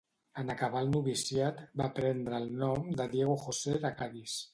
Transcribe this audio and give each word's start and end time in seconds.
En 0.43 0.47
acabar 0.51 0.79
el 0.85 0.87
noviciat, 0.93 1.59
va 1.81 1.89
prendre 1.99 2.39
el 2.45 2.49
nom 2.63 2.89
de 3.03 3.07
Diego 3.13 3.37
José 3.45 3.77
de 3.85 3.93
Cadis. 4.01 4.39